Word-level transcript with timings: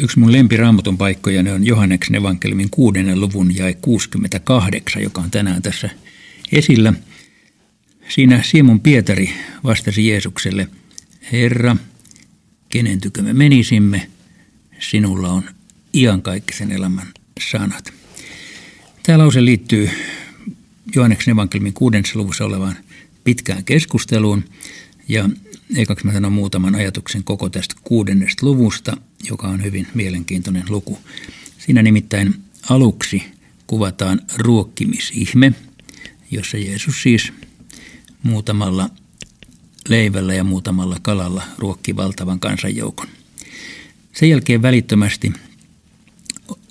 Yksi 0.00 0.18
mun 0.18 0.32
lempiraamatun 0.32 0.98
paikkoja 0.98 1.42
ne 1.42 1.52
on 1.52 1.66
Johanneksen 1.66 2.14
evankeliumin 2.14 2.70
kuudennen 2.70 3.20
luvun 3.20 3.56
jae 3.56 3.74
68, 3.74 5.02
joka 5.02 5.20
on 5.20 5.30
tänään 5.30 5.62
tässä 5.62 5.90
esillä. 6.52 6.92
Siinä 8.08 8.42
Simon 8.42 8.80
Pietari 8.80 9.30
vastasi 9.64 10.08
Jeesukselle, 10.08 10.68
Herra, 11.32 11.76
kenen 12.68 13.00
tykö 13.00 13.22
me 13.22 13.32
menisimme, 13.32 14.08
sinulla 14.78 15.28
on 15.28 15.44
iankaikkisen 15.94 16.72
elämän 16.72 17.06
sanat. 17.50 17.92
Tämä 19.02 19.18
lause 19.18 19.44
liittyy 19.44 19.90
Johanneksen 20.94 21.32
evankeliumin 21.32 21.74
kuudennessa 21.74 22.18
luvussa 22.18 22.44
olevaan 22.44 22.76
pitkään 23.24 23.64
keskusteluun. 23.64 24.44
Ja 25.08 25.28
ekaksi 25.76 26.06
mä 26.06 26.12
sanon 26.12 26.32
muutaman 26.32 26.74
ajatuksen 26.74 27.24
koko 27.24 27.48
tästä 27.48 27.74
kuudennesta 27.84 28.46
luvusta, 28.46 28.96
joka 29.24 29.48
on 29.48 29.64
hyvin 29.64 29.86
mielenkiintoinen 29.94 30.64
luku. 30.68 30.98
Siinä 31.58 31.82
nimittäin 31.82 32.34
aluksi 32.70 33.24
kuvataan 33.66 34.20
ruokkimisihme, 34.36 35.52
jossa 36.30 36.56
Jeesus 36.56 37.02
siis 37.02 37.32
muutamalla 38.22 38.90
leivällä 39.88 40.34
ja 40.34 40.44
muutamalla 40.44 40.96
kalalla 41.02 41.42
ruokki 41.58 41.96
valtavan 41.96 42.40
kansanjoukon. 42.40 43.08
Sen 44.12 44.30
jälkeen 44.30 44.62
välittömästi 44.62 45.32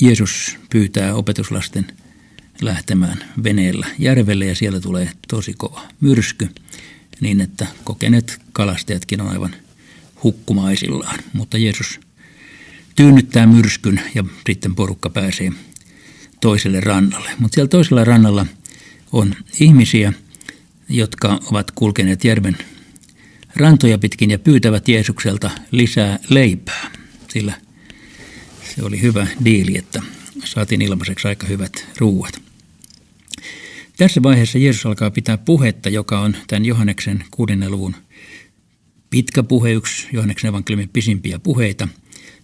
Jeesus 0.00 0.56
pyytää 0.70 1.14
opetuslasten 1.14 1.86
lähtemään 2.60 3.24
veneellä 3.44 3.86
järvelle 3.98 4.46
ja 4.46 4.54
siellä 4.54 4.80
tulee 4.80 5.12
tosi 5.28 5.54
kova 5.58 5.82
myrsky 6.00 6.48
niin, 7.20 7.40
että 7.40 7.66
kokeneet 7.84 8.40
kalastajatkin 8.52 9.20
on 9.20 9.28
aivan 9.28 9.54
hukkumaisillaan. 10.22 11.18
Mutta 11.32 11.58
Jeesus 11.58 12.00
tyynnyttää 12.96 13.46
myrskyn 13.46 14.00
ja 14.14 14.24
sitten 14.46 14.74
porukka 14.74 15.10
pääsee 15.10 15.52
toiselle 16.40 16.80
rannalle. 16.80 17.30
Mutta 17.38 17.54
siellä 17.54 17.68
toisella 17.68 18.04
rannalla 18.04 18.46
on 19.12 19.34
ihmisiä, 19.60 20.12
jotka 20.88 21.40
ovat 21.50 21.70
kulkeneet 21.70 22.24
järven 22.24 22.58
rantoja 23.56 23.98
pitkin 23.98 24.30
ja 24.30 24.38
pyytävät 24.38 24.88
Jeesukselta 24.88 25.50
lisää 25.70 26.18
leipää, 26.28 26.90
sillä 27.28 27.54
se 28.74 28.82
oli 28.82 29.02
hyvä 29.02 29.26
diili, 29.44 29.78
että 29.78 30.02
saatiin 30.44 30.82
ilmaiseksi 30.82 31.28
aika 31.28 31.46
hyvät 31.46 31.86
ruuat. 31.98 32.42
Tässä 33.96 34.22
vaiheessa 34.22 34.58
Jeesus 34.58 34.86
alkaa 34.86 35.10
pitää 35.10 35.38
puhetta, 35.38 35.88
joka 35.88 36.20
on 36.20 36.36
tämän 36.46 36.64
Johanneksen 36.64 37.24
kuudennen 37.30 37.70
luvun 37.70 37.94
pitkä 39.10 39.42
puhe, 39.42 39.72
yksi 39.72 40.08
Johanneksen 40.12 40.48
evankeliumin 40.48 40.88
pisimpiä 40.88 41.38
puheita 41.38 41.88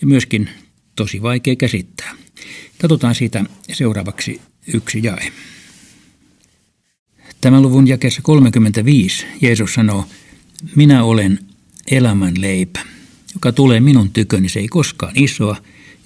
ja 0.00 0.06
myöskin 0.06 0.50
tosi 0.96 1.22
vaikea 1.22 1.56
käsittää. 1.56 2.16
Katsotaan 2.78 3.14
siitä 3.14 3.44
seuraavaksi 3.72 4.40
yksi 4.74 5.00
jae. 5.02 5.32
Tämän 7.40 7.62
luvun 7.62 7.88
jakeessa 7.88 8.22
35 8.22 9.26
Jeesus 9.40 9.74
sanoo, 9.74 10.06
minä 10.76 11.04
olen 11.04 11.38
elämän 11.90 12.34
leipä. 12.38 12.80
Joka 13.34 13.52
tulee 13.52 13.80
minun 13.80 14.10
tyköni, 14.10 14.48
se 14.48 14.60
ei 14.60 14.68
koskaan 14.68 15.12
isoa, 15.14 15.56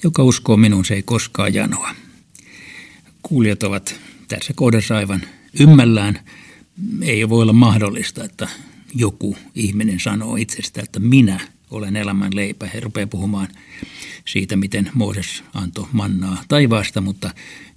joka 0.02 0.22
uskoo 0.22 0.56
minun, 0.56 0.84
se 0.84 0.94
ei 0.94 1.02
koskaan 1.02 1.54
janoa. 1.54 1.94
Kuulijat 3.22 3.62
ovat 3.62 4.00
tässä 4.28 4.52
kohdassa 4.56 4.96
aivan 4.96 5.22
ymmällään. 5.60 6.20
Ei 7.02 7.28
voi 7.28 7.42
olla 7.42 7.52
mahdollista, 7.52 8.24
että 8.24 8.48
joku 8.94 9.36
ihminen 9.54 10.00
sanoo 10.00 10.36
itsestä, 10.36 10.82
että 10.82 11.00
minä 11.00 11.40
olen 11.74 11.96
elämän 11.96 12.30
leipä. 12.34 12.66
He 12.74 12.80
rupeaa 12.80 13.06
puhumaan 13.06 13.48
siitä, 14.26 14.56
miten 14.56 14.90
Mooses 14.94 15.44
antoi 15.54 15.86
mannaa 15.92 16.44
taivaasta, 16.48 17.00
mutta 17.00 17.30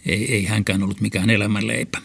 ei, 0.05 0.33
ei 0.33 0.45
hänkään 0.45 0.83
ollut 0.83 1.01
mikään 1.01 1.29
elämänleipä. 1.29 1.97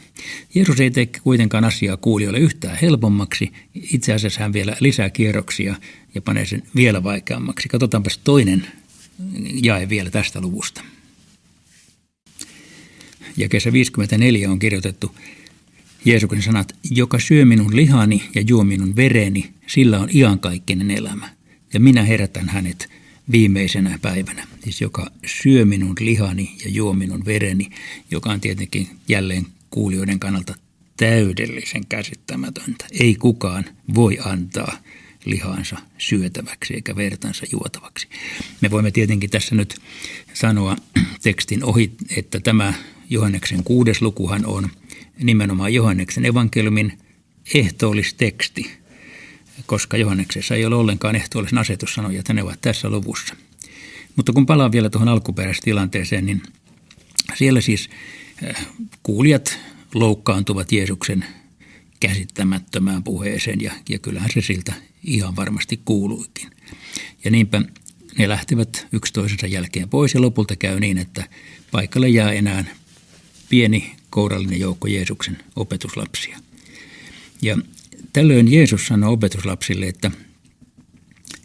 Jeesus 0.55 0.81
ei 0.81 0.91
tee 0.91 1.07
kuitenkaan 1.23 1.65
asiaa 1.65 1.97
kuulijoille 1.97 2.39
yhtään 2.39 2.79
helpommaksi. 2.83 3.53
Itse 3.75 4.13
asiassa 4.13 4.41
hän 4.41 4.53
vielä 4.53 4.77
lisää 4.81 5.11
kierroksia 5.11 5.75
ja 6.15 6.23
panee 6.23 6.47
sen 6.47 6.63
vielä 6.77 7.03
vaikeammaksi. 7.03 7.69
Katsotaanpas 7.69 8.19
toinen 8.19 8.67
jae 9.63 9.89
vielä 9.89 10.11
tästä 10.11 10.41
luvusta. 10.41 10.83
Ja 13.37 13.49
kesä 13.49 13.73
54 13.73 14.51
on 14.51 14.59
kirjoitettu 14.59 15.15
Jeesuksen 16.05 16.43
sanat, 16.43 16.77
joka 16.91 17.19
syö 17.19 17.45
minun 17.45 17.77
lihani 17.77 18.23
ja 18.35 18.43
juo 18.49 18.65
minun 18.65 18.97
vereni, 18.97 19.51
sillä 19.67 20.01
on 20.01 20.09
iankaikkinen 20.15 20.91
elämä. 20.91 21.42
Ja 21.73 21.81
minä 21.81 22.03
herätän 22.03 22.49
hänet 22.49 22.89
viimeisenä 23.33 23.99
päivänä. 24.03 24.47
Siis 24.65 24.81
joka 24.81 25.11
syö 25.27 25.65
minun 25.65 25.95
lihani 26.01 26.57
ja 26.65 26.71
juo 26.71 26.93
minun 26.93 27.25
vereni, 27.25 27.71
joka 28.11 28.31
on 28.31 28.41
tietenkin 28.41 28.89
jälleen 29.09 29.47
kuulijoiden 29.71 30.21
kannalta 30.21 30.55
täydellisen 30.97 31.87
käsittämätöntä. 31.87 32.85
Ei 33.01 33.15
kukaan 33.15 33.65
voi 33.95 34.19
antaa 34.25 34.79
lihansa 35.25 35.77
syötäväksi 35.99 36.75
eikä 36.75 36.97
vertansa 36.97 37.47
juotavaksi. 37.53 38.09
Me 38.61 38.71
voimme 38.71 38.91
tietenkin 38.91 39.31
tässä 39.31 39.55
nyt 39.55 39.77
sanoa 40.35 40.77
tekstin 41.23 41.65
ohi, 41.65 41.93
että 42.17 42.41
tämä 42.41 42.75
Johanneksen 43.11 43.65
kuudes 43.65 44.03
lukuhan 44.03 44.47
on 44.47 44.71
nimenomaan 45.23 45.75
Johanneksen 45.75 46.25
evankeliumin 46.25 46.99
ehtoollisteksti, 47.55 48.71
koska 49.67 49.97
Johanneksessa 49.97 50.55
ei 50.55 50.65
ole 50.65 50.75
ollenkaan 50.75 51.17
ehtoollisen 51.17 51.59
asetussanoja, 51.59 52.21
että 52.21 52.33
ne 52.33 52.43
ovat 52.43 52.61
tässä 52.61 52.91
luvussa. 52.91 53.37
Mutta 54.17 54.33
kun 54.33 54.47
palaan 54.47 54.73
vielä 54.73 54.91
tuohon 54.91 55.09
alkuperäistilanteeseen, 55.09 56.27
niin 56.27 56.43
siellä 57.35 57.61
siis 57.61 57.91
äh, 58.49 58.67
kuulijat 59.03 59.59
loukkaantuvat 59.95 60.73
Jeesuksen 60.73 61.25
käsittämättömään 62.01 63.05
puheeseen 63.05 63.61
ja, 63.61 63.73
ja 63.89 63.99
kyllähän 63.99 64.31
se 64.35 64.41
siltä 64.41 64.73
ihan 65.05 65.37
varmasti 65.37 65.81
kuuluikin. 65.85 66.51
Ja 67.25 67.31
niinpä 67.31 67.63
ne 68.19 68.29
lähtevät 68.29 68.87
yksi 68.93 69.13
toisensa 69.13 69.47
jälkeen 69.47 69.89
pois 69.89 70.15
ja 70.15 70.21
lopulta 70.21 70.57
käy 70.57 70.81
niin, 70.81 70.99
että 70.99 71.29
paikalle 71.71 72.09
jää 72.09 72.33
enää 72.33 72.65
pieni 73.49 73.97
kourallinen 74.11 74.61
joukko 74.61 74.89
Jeesuksen 74.89 75.39
opetuslapsia. 75.57 76.39
Ja 77.43 77.59
tällöin 78.13 78.53
Jeesus 78.53 78.87
sanoi 78.87 79.13
opetuslapsille, 79.13 79.87
että 79.87 80.11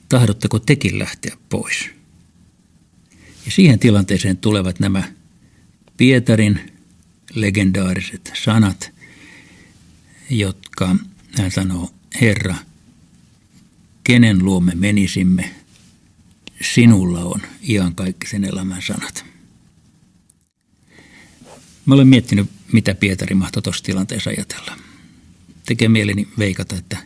tahdotteko 0.09 0.59
tekin 0.59 0.99
lähteä 0.99 1.37
pois? 1.49 1.89
Ja 3.45 3.51
siihen 3.51 3.79
tilanteeseen 3.79 4.37
tulevat 4.37 4.79
nämä 4.79 5.03
Pietarin 5.97 6.71
legendaariset 7.33 8.31
sanat, 8.43 8.91
jotka 10.29 10.95
hän 11.37 11.51
sanoo, 11.51 11.91
Herra, 12.21 12.55
kenen 14.03 14.45
luomme 14.45 14.71
menisimme, 14.75 15.55
sinulla 16.73 17.19
on 17.19 17.41
iankaikkisen 17.69 18.43
elämän 18.43 18.81
sanat. 18.81 19.25
Mä 21.85 21.95
olen 21.95 22.07
miettinyt, 22.07 22.49
mitä 22.71 22.95
Pietari 22.95 23.35
mahtoi 23.35 23.63
tuossa 23.63 23.83
tilanteessa 23.83 24.29
ajatella. 24.29 24.86
Tekee 25.67 25.89
mieleni 25.89 26.27
veikata, 26.37 26.75
että 26.75 26.97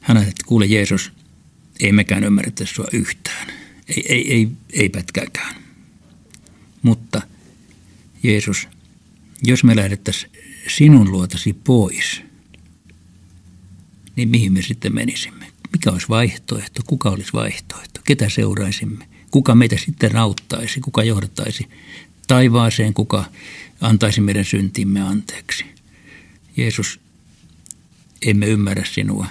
hän 0.00 0.16
että 0.16 0.44
kuule 0.46 0.66
Jeesus, 0.66 1.12
ei 1.80 1.92
mekään 1.92 2.24
ymmärretä 2.24 2.66
sua 2.66 2.86
yhtään. 2.92 3.48
Ei, 3.88 4.04
ei, 4.08 4.32
ei, 4.32 4.48
ei 4.72 4.88
pätkääkään. 4.88 5.54
Mutta 6.82 7.22
Jeesus, 8.22 8.68
jos 9.42 9.64
me 9.64 9.76
lähdettäisiin 9.76 10.32
sinun 10.68 11.12
luotasi 11.12 11.52
pois, 11.52 12.22
niin 14.16 14.28
mihin 14.28 14.52
me 14.52 14.62
sitten 14.62 14.94
menisimme? 14.94 15.46
Mikä 15.72 15.90
olisi 15.90 16.08
vaihtoehto? 16.08 16.82
Kuka 16.86 17.10
olisi 17.10 17.32
vaihtoehto? 17.32 18.00
Ketä 18.04 18.28
seuraisimme? 18.28 19.08
Kuka 19.30 19.54
meitä 19.54 19.76
sitten 19.78 20.16
auttaisi? 20.16 20.80
Kuka 20.80 21.04
johdattaisi 21.04 21.68
taivaaseen? 22.28 22.94
Kuka 22.94 23.24
antaisi 23.80 24.20
meidän 24.20 24.44
syntimme 24.44 25.00
anteeksi. 25.00 25.64
Jeesus, 26.56 27.00
emme 28.26 28.46
ymmärrä 28.46 28.84
sinua, 28.84 29.26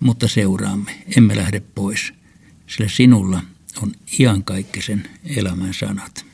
mutta 0.00 0.28
seuraamme, 0.28 1.02
emme 1.16 1.36
lähde 1.36 1.60
pois, 1.60 2.12
sillä 2.66 2.88
sinulla 2.88 3.42
on 3.82 3.92
iankaikkisen 4.20 5.08
elämän 5.36 5.74
sanat. 5.74 6.29